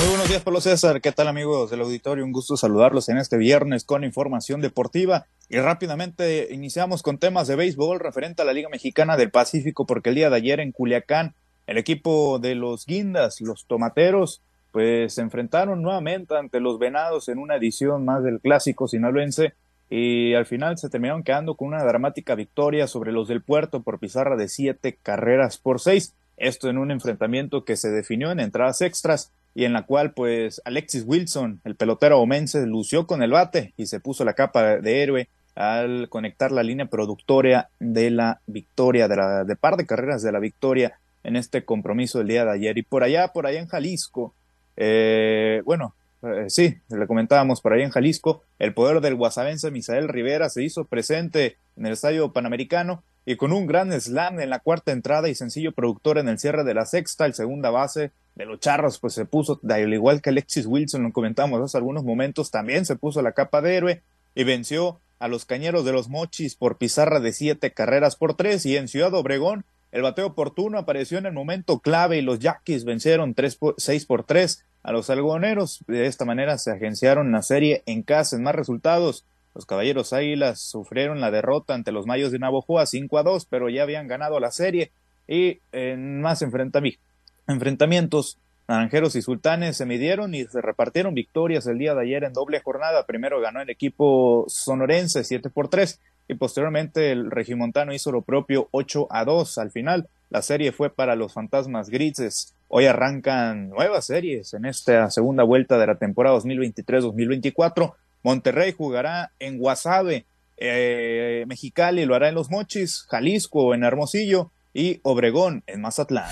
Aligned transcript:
Muy 0.00 0.08
buenos 0.08 0.30
días, 0.30 0.42
Pablo 0.42 0.62
César. 0.62 1.02
¿Qué 1.02 1.12
tal, 1.12 1.28
amigos 1.28 1.70
del 1.70 1.82
auditorio? 1.82 2.24
Un 2.24 2.32
gusto 2.32 2.56
saludarlos 2.56 3.10
en 3.10 3.18
este 3.18 3.36
viernes 3.36 3.84
con 3.84 4.02
información 4.02 4.62
deportiva. 4.62 5.26
Y 5.50 5.58
rápidamente 5.58 6.48
iniciamos 6.50 7.02
con 7.02 7.18
temas 7.18 7.48
de 7.48 7.56
béisbol 7.56 8.00
referente 8.00 8.40
a 8.40 8.46
la 8.46 8.54
Liga 8.54 8.70
Mexicana 8.70 9.18
del 9.18 9.30
Pacífico, 9.30 9.84
porque 9.84 10.08
el 10.08 10.14
día 10.14 10.30
de 10.30 10.36
ayer 10.36 10.60
en 10.60 10.72
Culiacán, 10.72 11.34
el 11.66 11.76
equipo 11.76 12.38
de 12.38 12.54
los 12.54 12.86
Guindas, 12.86 13.42
los 13.42 13.66
Tomateros, 13.66 14.40
pues 14.72 15.12
se 15.12 15.20
enfrentaron 15.20 15.82
nuevamente 15.82 16.34
ante 16.34 16.60
los 16.60 16.78
Venados 16.78 17.28
en 17.28 17.38
una 17.38 17.56
edición 17.56 18.06
más 18.06 18.24
del 18.24 18.40
clásico 18.40 18.88
sinaloense 18.88 19.52
y 19.90 20.32
al 20.32 20.46
final 20.46 20.78
se 20.78 20.88
terminaron 20.88 21.24
quedando 21.24 21.56
con 21.56 21.68
una 21.68 21.84
dramática 21.84 22.34
victoria 22.34 22.86
sobre 22.86 23.12
los 23.12 23.28
del 23.28 23.42
puerto 23.42 23.82
por 23.82 23.98
pizarra 23.98 24.36
de 24.36 24.48
siete 24.48 24.98
carreras 25.02 25.58
por 25.58 25.78
seis. 25.78 26.14
Esto 26.38 26.70
en 26.70 26.78
un 26.78 26.90
enfrentamiento 26.90 27.66
que 27.66 27.76
se 27.76 27.90
definió 27.90 28.30
en 28.30 28.40
entradas 28.40 28.80
extras 28.80 29.30
y 29.60 29.66
en 29.66 29.74
la 29.74 29.82
cual 29.82 30.14
pues 30.14 30.62
Alexis 30.64 31.04
Wilson, 31.06 31.60
el 31.64 31.76
pelotero 31.76 32.18
omense, 32.18 32.64
lució 32.64 33.06
con 33.06 33.22
el 33.22 33.32
bate 33.32 33.74
y 33.76 33.84
se 33.84 34.00
puso 34.00 34.24
la 34.24 34.32
capa 34.32 34.78
de 34.78 35.02
héroe 35.02 35.28
al 35.54 36.08
conectar 36.08 36.50
la 36.50 36.62
línea 36.62 36.86
productoria 36.86 37.68
de 37.78 38.10
la 38.10 38.40
victoria, 38.46 39.06
de, 39.06 39.16
la, 39.16 39.44
de 39.44 39.56
par 39.56 39.76
de 39.76 39.84
carreras 39.84 40.22
de 40.22 40.32
la 40.32 40.38
victoria 40.38 40.98
en 41.24 41.36
este 41.36 41.62
compromiso 41.62 42.16
del 42.16 42.28
día 42.28 42.46
de 42.46 42.52
ayer. 42.52 42.78
Y 42.78 42.82
por 42.82 43.04
allá, 43.04 43.34
por 43.34 43.46
allá 43.46 43.60
en 43.60 43.66
Jalisco, 43.66 44.32
eh, 44.78 45.60
bueno, 45.66 45.94
eh, 46.22 46.46
sí, 46.48 46.78
le 46.88 47.06
comentábamos 47.06 47.60
por 47.60 47.74
ahí 47.74 47.82
en 47.82 47.90
Jalisco, 47.90 48.42
el 48.58 48.72
poder 48.72 49.02
del 49.02 49.16
guasavense 49.16 49.70
Misael 49.70 50.08
Rivera 50.08 50.48
se 50.48 50.62
hizo 50.62 50.86
presente 50.86 51.58
en 51.76 51.84
el 51.84 51.92
Estadio 51.92 52.32
Panamericano 52.32 53.02
y 53.26 53.36
con 53.36 53.52
un 53.52 53.66
gran 53.66 53.92
slam 54.00 54.40
en 54.40 54.50
la 54.50 54.60
cuarta 54.60 54.92
entrada 54.92 55.28
y 55.28 55.34
sencillo 55.34 55.72
productor 55.72 56.18
en 56.18 56.28
el 56.28 56.38
cierre 56.38 56.64
de 56.64 56.74
la 56.74 56.86
sexta, 56.86 57.26
el 57.26 57.34
segunda 57.34 57.70
base 57.70 58.12
de 58.34 58.46
los 58.46 58.60
Charros, 58.60 58.98
pues 58.98 59.14
se 59.14 59.24
puso, 59.24 59.60
al 59.68 59.92
igual 59.92 60.22
que 60.22 60.30
Alexis 60.30 60.66
Wilson, 60.66 61.02
lo 61.02 61.12
comentamos 61.12 61.60
hace 61.60 61.76
algunos 61.76 62.04
momentos, 62.04 62.50
también 62.50 62.86
se 62.86 62.96
puso 62.96 63.22
la 63.22 63.32
capa 63.32 63.60
de 63.60 63.76
héroe 63.76 64.02
y 64.34 64.44
venció 64.44 65.00
a 65.18 65.28
los 65.28 65.44
Cañeros 65.44 65.84
de 65.84 65.92
los 65.92 66.08
Mochis 66.08 66.54
por 66.54 66.78
pizarra 66.78 67.20
de 67.20 67.32
siete 67.32 67.72
carreras 67.72 68.16
por 68.16 68.34
tres 68.34 68.64
y 68.64 68.76
en 68.76 68.88
Ciudad 68.88 69.12
Obregón 69.14 69.64
el 69.92 70.02
bateo 70.02 70.28
oportuno 70.28 70.78
apareció 70.78 71.18
en 71.18 71.26
el 71.26 71.32
momento 71.32 71.80
clave 71.80 72.18
y 72.18 72.22
los 72.22 72.38
Yaquis 72.38 72.84
vencieron 72.84 73.34
tres 73.34 73.56
por, 73.56 73.74
seis 73.76 74.06
por 74.06 74.24
tres 74.24 74.64
a 74.82 74.92
los 74.92 75.10
algodoneros. 75.10 75.84
De 75.88 76.06
esta 76.06 76.24
manera 76.24 76.58
se 76.58 76.70
agenciaron 76.70 77.32
la 77.32 77.42
serie 77.42 77.82
en 77.86 78.02
casa 78.02 78.36
en 78.36 78.44
más 78.44 78.54
resultados. 78.54 79.24
Los 79.54 79.66
Caballeros 79.66 80.12
Águilas 80.12 80.60
sufrieron 80.60 81.20
la 81.20 81.30
derrota 81.30 81.74
ante 81.74 81.92
los 81.92 82.06
Mayos 82.06 82.32
de 82.32 82.38
Navojoa 82.38 82.86
5 82.86 83.18
a 83.18 83.22
2, 83.22 83.46
pero 83.46 83.68
ya 83.68 83.82
habían 83.82 84.06
ganado 84.08 84.38
la 84.40 84.50
serie 84.50 84.92
y 85.26 85.60
en 85.72 86.20
más 86.20 86.42
enfrentamientos 86.42 88.38
Naranjeros 88.70 89.16
y 89.16 89.22
Sultanes 89.22 89.76
se 89.76 89.84
midieron 89.84 90.32
y 90.32 90.44
se 90.44 90.60
repartieron 90.60 91.12
victorias 91.12 91.66
el 91.66 91.78
día 91.78 91.92
de 91.92 92.02
ayer 92.02 92.22
en 92.22 92.32
doble 92.32 92.60
jornada. 92.60 93.04
Primero 93.04 93.40
ganó 93.40 93.60
el 93.60 93.68
equipo 93.68 94.44
sonorense 94.46 95.24
7 95.24 95.50
por 95.50 95.66
3 95.66 95.98
y 96.28 96.34
posteriormente 96.34 97.10
el 97.10 97.32
regimontano 97.32 97.92
hizo 97.92 98.12
lo 98.12 98.22
propio 98.22 98.68
8 98.70 99.08
a 99.10 99.24
2 99.24 99.58
al 99.58 99.72
final. 99.72 100.08
La 100.28 100.42
serie 100.42 100.70
fue 100.70 100.88
para 100.88 101.16
los 101.16 101.32
fantasmas 101.32 101.90
grises. 101.90 102.54
Hoy 102.68 102.86
arrancan 102.86 103.70
nuevas 103.70 104.06
series 104.06 104.54
en 104.54 104.64
esta 104.64 105.10
segunda 105.10 105.42
vuelta 105.42 105.76
de 105.76 105.88
la 105.88 105.96
temporada 105.96 106.38
2023-2024. 106.38 107.94
Monterrey 108.22 108.74
jugará 108.76 109.32
en 109.38 109.58
Guasave, 109.58 110.26
eh, 110.56 111.44
Mexicali 111.46 112.04
lo 112.04 112.14
hará 112.14 112.28
en 112.28 112.34
Los 112.34 112.50
Mochis, 112.50 113.06
Jalisco 113.08 113.74
en 113.74 113.82
Hermosillo 113.82 114.50
y 114.74 115.00
Obregón 115.02 115.62
en 115.66 115.80
Mazatlán. 115.80 116.30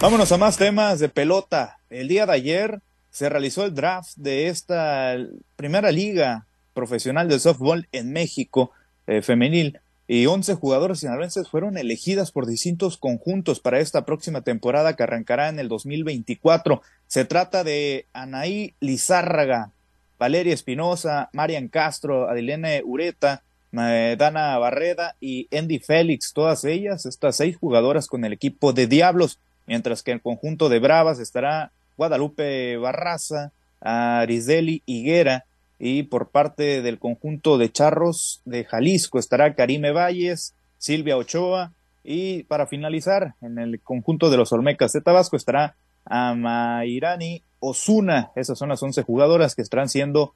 Vámonos 0.00 0.32
a 0.32 0.38
más 0.38 0.56
temas 0.56 0.98
de 0.98 1.10
pelota. 1.10 1.78
El 1.90 2.08
día 2.08 2.24
de 2.24 2.32
ayer 2.32 2.80
se 3.10 3.28
realizó 3.28 3.66
el 3.66 3.74
draft 3.74 4.16
de 4.16 4.48
esta 4.48 5.16
primera 5.56 5.92
liga 5.92 6.46
profesional 6.72 7.28
de 7.28 7.38
softball 7.38 7.86
en 7.92 8.12
México 8.12 8.72
eh, 9.06 9.20
femenil 9.20 9.78
y 10.12 10.26
11 10.26 10.56
jugadores 10.56 10.98
sinaloenses 10.98 11.48
fueron 11.48 11.78
elegidas 11.78 12.32
por 12.32 12.44
distintos 12.44 12.96
conjuntos 12.96 13.60
para 13.60 13.78
esta 13.78 14.04
próxima 14.04 14.40
temporada 14.40 14.96
que 14.96 15.04
arrancará 15.04 15.48
en 15.48 15.60
el 15.60 15.68
2024. 15.68 16.82
Se 17.06 17.24
trata 17.24 17.62
de 17.62 18.06
Anaí 18.12 18.74
Lizárraga, 18.80 19.70
Valeria 20.18 20.52
Espinosa, 20.52 21.30
Marian 21.32 21.68
Castro, 21.68 22.28
Adilene 22.28 22.82
Ureta, 22.84 23.44
Dana 23.70 24.58
Barreda 24.58 25.14
y 25.20 25.46
Andy 25.56 25.78
Félix, 25.78 26.32
todas 26.32 26.64
ellas, 26.64 27.06
estas 27.06 27.36
seis 27.36 27.56
jugadoras 27.56 28.08
con 28.08 28.24
el 28.24 28.32
equipo 28.32 28.72
de 28.72 28.88
Diablos, 28.88 29.38
mientras 29.68 30.02
que 30.02 30.10
el 30.10 30.20
conjunto 30.20 30.68
de 30.68 30.80
Bravas 30.80 31.20
estará 31.20 31.70
Guadalupe 31.96 32.76
Barraza, 32.78 33.52
Arisdeli 33.80 34.82
Higuera, 34.86 35.44
y 35.82 36.02
por 36.04 36.28
parte 36.28 36.82
del 36.82 36.98
conjunto 36.98 37.56
de 37.56 37.72
Charros 37.72 38.42
de 38.44 38.64
Jalisco 38.64 39.18
estará 39.18 39.54
Karime 39.54 39.92
Valles, 39.92 40.54
Silvia 40.76 41.16
Ochoa 41.16 41.72
y 42.04 42.42
para 42.44 42.66
finalizar 42.66 43.34
en 43.40 43.58
el 43.58 43.80
conjunto 43.80 44.28
de 44.30 44.36
los 44.36 44.52
Olmecas 44.52 44.92
de 44.92 45.00
Tabasco 45.00 45.36
estará 45.36 45.76
Amairani 46.04 47.42
Osuna. 47.60 48.30
Esas 48.36 48.58
son 48.58 48.68
las 48.68 48.82
11 48.82 49.02
jugadoras 49.02 49.54
que 49.54 49.62
estarán 49.62 49.88
siendo 49.88 50.34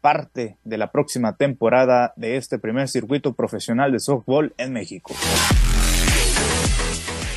parte 0.00 0.56
de 0.64 0.78
la 0.78 0.90
próxima 0.90 1.36
temporada 1.36 2.12
de 2.16 2.36
este 2.36 2.58
primer 2.58 2.88
circuito 2.88 3.34
profesional 3.34 3.92
de 3.92 4.00
softball 4.00 4.54
en 4.58 4.72
México. 4.72 5.14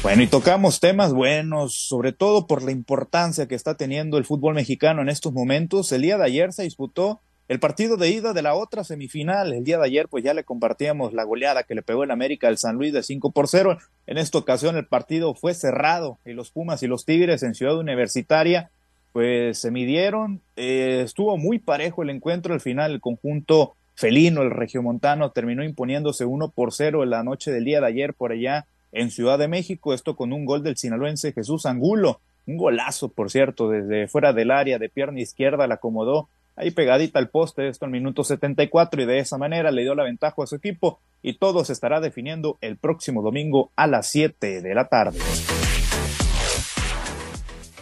Bueno, 0.01 0.23
y 0.23 0.27
tocamos 0.27 0.79
temas 0.79 1.13
buenos, 1.13 1.75
sobre 1.87 2.13
todo 2.13 2.47
por 2.47 2.63
la 2.63 2.71
importancia 2.71 3.47
que 3.47 3.55
está 3.55 3.75
teniendo 3.75 4.17
el 4.17 4.25
fútbol 4.25 4.55
mexicano 4.55 5.01
en 5.03 5.09
estos 5.09 5.33
momentos. 5.33 5.91
El 5.91 6.01
día 6.01 6.17
de 6.17 6.25
ayer 6.25 6.51
se 6.51 6.63
disputó 6.63 7.21
el 7.53 7.59
partido 7.59 7.97
de 7.97 8.09
ida 8.09 8.33
de 8.33 8.41
la 8.41 8.55
otra 8.55 8.83
semifinal, 8.83 9.53
el 9.53 9.63
día 9.63 9.77
de 9.77 9.85
ayer, 9.85 10.07
pues 10.07 10.23
ya 10.23 10.33
le 10.33 10.43
compartíamos 10.43 11.13
la 11.13 11.23
goleada 11.23 11.61
que 11.61 11.75
le 11.75 11.83
pegó 11.83 12.03
el 12.03 12.09
América 12.09 12.47
al 12.47 12.57
San 12.57 12.77
Luis 12.77 12.91
de 12.91 13.03
5 13.03 13.29
por 13.29 13.47
0. 13.47 13.77
En 14.07 14.17
esta 14.17 14.39
ocasión 14.39 14.75
el 14.75 14.87
partido 14.87 15.35
fue 15.35 15.53
cerrado 15.53 16.17
y 16.25 16.33
los 16.33 16.49
Pumas 16.49 16.81
y 16.81 16.87
los 16.87 17.05
Tigres 17.05 17.43
en 17.43 17.53
Ciudad 17.53 17.77
Universitaria, 17.77 18.71
pues 19.11 19.59
se 19.59 19.69
midieron. 19.69 20.41
Eh, 20.55 21.03
estuvo 21.05 21.37
muy 21.37 21.59
parejo 21.59 22.01
el 22.01 22.09
encuentro. 22.09 22.55
Al 22.55 22.59
final, 22.59 22.93
el 22.93 23.01
conjunto 23.01 23.75
felino, 23.93 24.41
el 24.41 24.49
regiomontano, 24.49 25.29
terminó 25.29 25.63
imponiéndose 25.63 26.25
1 26.25 26.49
por 26.49 26.73
0 26.73 27.03
en 27.03 27.11
la 27.11 27.23
noche 27.23 27.51
del 27.51 27.65
día 27.65 27.81
de 27.81 27.85
ayer 27.85 28.15
por 28.15 28.31
allá 28.31 28.65
en 28.91 29.11
Ciudad 29.11 29.37
de 29.37 29.47
México. 29.47 29.93
Esto 29.93 30.15
con 30.15 30.33
un 30.33 30.45
gol 30.45 30.63
del 30.63 30.77
sinaloense 30.77 31.33
Jesús 31.33 31.67
Angulo. 31.67 32.19
Un 32.47 32.57
golazo, 32.57 33.09
por 33.09 33.29
cierto, 33.29 33.69
desde 33.69 34.07
fuera 34.07 34.33
del 34.33 34.49
área 34.49 34.79
de 34.79 34.89
pierna 34.89 35.21
izquierda 35.21 35.67
la 35.67 35.75
acomodó 35.75 36.29
ahí 36.55 36.71
pegadita 36.71 37.19
al 37.19 37.29
poste, 37.29 37.67
esto 37.67 37.85
en 37.85 37.91
minuto 37.91 38.23
74 38.23 39.01
y 39.01 39.05
de 39.05 39.19
esa 39.19 39.37
manera 39.37 39.71
le 39.71 39.81
dio 39.81 39.95
la 39.95 40.03
ventaja 40.03 40.43
a 40.43 40.47
su 40.47 40.55
equipo 40.55 40.99
y 41.21 41.37
todo 41.37 41.65
se 41.65 41.73
estará 41.73 41.99
definiendo 41.99 42.57
el 42.61 42.77
próximo 42.77 43.21
domingo 43.21 43.71
a 43.75 43.87
las 43.87 44.07
7 44.07 44.61
de 44.61 44.75
la 44.75 44.87
tarde. 44.87 45.19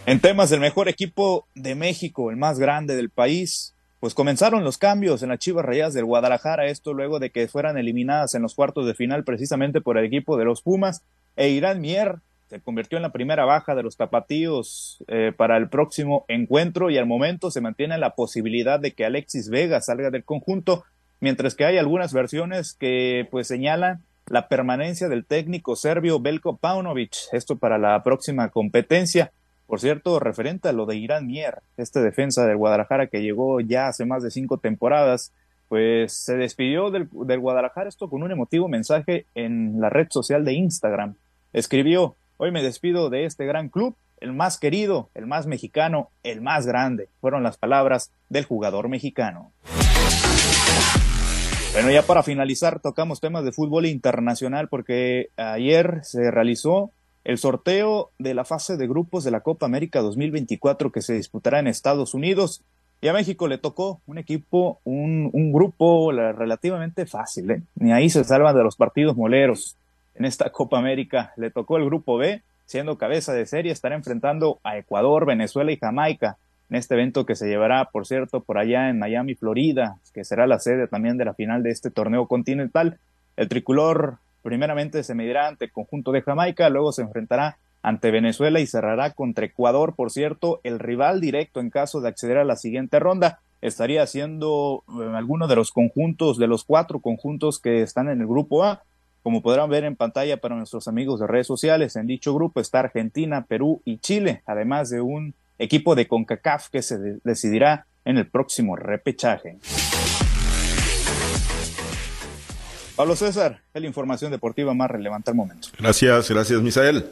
En 0.06 0.20
temas 0.20 0.50
del 0.50 0.60
mejor 0.60 0.90
equipo 0.90 1.48
de 1.54 1.76
México, 1.76 2.32
el 2.32 2.38
más 2.38 2.60
grande 2.60 2.96
del 2.96 3.10
país, 3.10 3.76
pues 4.00 4.16
comenzaron 4.16 4.64
los 4.64 4.80
cambios 4.80 5.22
en 5.22 5.30
las 5.30 5.40
Chivas 5.40 5.64
Rayas 5.64 5.94
del 5.94 6.06
Guadalajara, 6.06 6.66
esto 6.66 6.94
luego 6.94 7.20
de 7.20 7.30
que 7.30 7.48
fueran 7.48 7.78
eliminadas 7.78 8.34
en 8.34 8.42
los 8.42 8.56
cuartos 8.56 8.88
de 8.88 8.96
final 8.96 9.24
precisamente 9.24 9.80
por 9.80 9.98
el 9.98 10.06
equipo 10.06 10.38
de 10.38 10.46
los 10.46 10.64
Pumas, 10.64 11.04
e 11.36 11.50
Irán 11.50 11.82
Mier 11.82 12.18
se 12.52 12.60
convirtió 12.60 12.98
en 12.98 13.02
la 13.04 13.14
primera 13.14 13.46
baja 13.46 13.76
de 13.76 13.84
los 13.84 13.96
tapatíos 13.96 15.02
eh, 15.08 15.32
para 15.36 15.56
el 15.56 15.70
próximo 15.70 16.26
encuentro 16.28 16.90
y 16.90 16.98
al 16.98 17.06
momento 17.06 17.50
se 17.50 17.62
mantiene 17.62 17.98
la 17.98 18.14
posibilidad 18.14 18.78
de 18.78 18.92
que 18.92 19.06
Alexis 19.06 19.50
Vega 19.50 19.80
salga 19.80 20.10
del 20.10 20.26
conjunto, 20.26 20.84
mientras 21.22 21.56
que 21.56 21.64
hay 21.64 21.78
algunas 21.78 22.12
versiones 22.12 22.74
que 22.74 23.26
pues 23.32 23.48
señalan 23.48 24.04
la 24.28 24.50
permanencia 24.50 25.08
del 25.08 25.26
técnico 25.26 25.78
serbio 25.78 26.20
Belko 26.20 26.58
Paunovic, 26.58 27.16
esto 27.32 27.58
para 27.58 27.78
la 27.78 28.04
próxima 28.04 28.50
competencia. 28.50 29.32
Por 29.66 29.80
cierto, 29.80 30.20
referente 30.20 30.68
a 30.68 30.74
lo 30.74 30.86
de 30.86 30.98
Irán 30.98 31.28
Mier, 31.28 31.60
este 31.78 32.02
defensa 32.02 32.46
del 32.46 32.58
Guadalajara 32.58 33.08
que 33.08 33.22
llegó 33.22 33.62
ya 33.62 33.88
hace 33.88 34.04
más 34.04 34.24
de 34.24 34.32
cinco 34.32 34.58
temporadas, 34.58 35.32
pues 35.70 36.12
se 36.12 36.36
despidió 36.36 36.92
del, 36.92 37.08
del 37.14 37.40
Guadalajara 37.40 37.88
esto 37.88 38.10
con 38.10 38.24
un 38.24 38.32
emotivo 38.32 38.68
mensaje 38.68 39.26
en 39.36 39.80
la 39.80 39.90
red 39.90 40.08
social 40.10 40.44
de 40.44 40.52
Instagram. 40.52 41.16
Escribió, 41.54 42.18
Hoy 42.44 42.50
me 42.50 42.64
despido 42.64 43.12
de 43.12 43.26
este 43.26 43.46
gran 43.46 43.70
club, 43.70 43.96
el 44.20 44.34
más 44.34 44.58
querido, 44.58 45.12
el 45.14 45.28
más 45.28 45.46
mexicano, 45.46 46.10
el 46.24 46.42
más 46.42 46.66
grande. 46.66 47.08
Fueron 47.20 47.44
las 47.44 47.58
palabras 47.58 48.10
del 48.30 48.46
jugador 48.46 48.90
mexicano. 48.90 49.52
Bueno, 51.74 51.92
ya 51.92 52.02
para 52.02 52.24
finalizar, 52.24 52.80
tocamos 52.80 53.22
temas 53.22 53.46
de 53.46 53.52
fútbol 53.52 53.86
internacional 53.86 54.70
porque 54.70 55.30
ayer 55.38 56.00
se 56.02 56.32
realizó 56.32 56.90
el 57.26 57.38
sorteo 57.38 58.10
de 58.18 58.34
la 58.34 58.44
fase 58.44 58.76
de 58.76 58.88
grupos 58.88 59.24
de 59.24 59.30
la 59.30 59.42
Copa 59.42 59.68
América 59.68 60.02
2024 60.02 60.92
que 60.92 61.04
se 61.04 61.14
disputará 61.14 61.60
en 61.60 61.68
Estados 61.68 62.16
Unidos. 62.16 62.64
Y 63.02 63.08
a 63.08 63.14
México 63.14 63.48
le 63.48 63.60
tocó 63.60 64.02
un 64.08 64.18
equipo, 64.18 64.80
un, 64.84 65.52
grupo 65.54 66.12
relativamente 66.12 67.06
fácil, 67.06 67.52
¿eh? 67.52 67.62
Ni 67.76 67.92
ahí 67.94 68.10
se 68.10 68.24
salvan 68.24 68.56
de 68.56 68.64
los 68.64 68.78
partidos 68.78 69.16
moleros 69.16 69.78
en 70.16 70.26
esta 70.26 70.50
Copa 70.50 70.78
América. 70.78 71.34
Le 71.38 71.52
tocó 71.52 71.78
el 71.78 71.86
grupo 71.86 72.18
B, 72.18 72.42
siendo 72.66 72.98
cabeza 72.98 73.34
de 73.34 73.46
serie, 73.46 73.72
estará 73.72 73.96
enfrentando 73.96 74.60
a 74.64 74.78
Ecuador, 74.78 75.26
Venezuela 75.26 75.72
y 75.72 75.78
Jamaica 75.78 76.38
en 76.72 76.78
este 76.78 76.94
evento 76.94 77.26
que 77.26 77.36
se 77.36 77.50
llevará, 77.50 77.90
por 77.92 78.08
cierto, 78.08 78.40
por 78.40 78.58
allá 78.58 78.90
en 78.90 78.98
Miami, 78.98 79.36
Florida, 79.36 79.98
que 80.14 80.24
será 80.24 80.48
la 80.48 80.58
sede 80.58 80.88
también 80.88 81.18
de 81.18 81.26
la 81.26 81.34
final 81.34 81.64
de 81.64 81.70
este 81.70 81.92
torneo 81.92 82.28
continental. 82.28 82.98
El 83.36 83.50
tricolor 83.50 84.20
primeramente 84.42 85.04
se 85.04 85.14
medirá 85.14 85.50
ante 85.50 85.66
el 85.66 85.72
conjunto 85.74 86.14
de 86.14 86.22
Jamaica, 86.22 86.70
luego 86.70 86.94
se 86.94 87.02
enfrentará 87.02 87.58
ante 87.84 88.10
Venezuela 88.10 88.62
y 88.62 88.68
cerrará 88.68 89.12
contra 89.12 89.46
Ecuador, 89.46 89.96
por 89.96 90.12
cierto, 90.12 90.62
el 90.64 90.80
rival 90.80 91.20
directo 91.20 91.60
en 91.60 91.72
caso 91.72 92.00
de 92.00 92.08
acceder 92.08 92.38
a 92.38 92.46
la 92.46 92.56
siguiente 92.56 93.00
ronda. 93.00 93.40
Estaría 93.62 94.08
siendo 94.08 94.86
eh, 94.88 95.14
alguno 95.14 95.50
de 95.50 95.58
los 95.58 95.72
conjuntos, 95.72 96.38
de 96.38 96.48
los 96.48 96.64
cuatro 96.64 97.02
conjuntos 97.02 97.60
que 97.60 97.82
están 97.82 98.08
en 98.08 98.22
el 98.22 98.28
grupo 98.28 98.64
A. 98.64 98.84
Como 99.24 99.44
podrán 99.44 99.70
ver 99.70 99.84
en 99.84 99.96
pantalla 99.96 100.38
para 100.38 100.56
nuestros 100.56 100.88
amigos 100.88 101.20
de 101.20 101.28
redes 101.28 101.46
sociales, 101.46 101.96
en 101.96 102.08
dicho 102.08 102.34
grupo 102.34 102.60
está 102.60 102.80
Argentina, 102.80 103.46
Perú 103.46 103.82
y 103.86 104.00
Chile, 104.00 104.42
además 104.48 104.90
de 104.90 105.02
un 105.02 105.36
equipo 105.60 105.94
de 105.94 106.08
CONCACAF 106.08 106.70
que 106.70 106.82
se 106.82 106.98
decidirá 107.24 107.86
en 108.04 108.18
el 108.18 108.28
próximo 108.28 108.76
repechaje. 108.76 109.60
Pablo 112.96 113.16
César, 113.16 113.62
es 113.74 113.82
la 113.82 113.88
información 113.88 114.32
deportiva 114.32 114.74
más 114.74 114.90
relevante 114.90 115.30
al 115.30 115.36
momento. 115.36 115.68
Gracias, 115.78 116.30
gracias, 116.30 116.62
Misael. 116.62 117.06